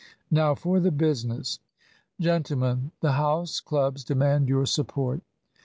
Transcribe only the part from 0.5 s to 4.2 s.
for the business. Gentlemen, the house clubs